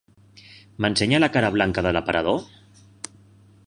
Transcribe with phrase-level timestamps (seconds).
[0.85, 2.43] M'ensenya la cara blanca de l'aparador?